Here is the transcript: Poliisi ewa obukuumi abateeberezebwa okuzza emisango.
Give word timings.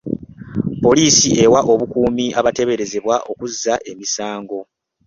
Poliisi 0.83 1.29
ewa 1.45 1.59
obukuumi 1.71 2.25
abateeberezebwa 2.39 3.15
okuzza 3.31 3.73
emisango. 3.91 4.59